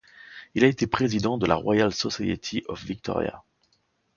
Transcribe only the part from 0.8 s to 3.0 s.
président de la Royal Society of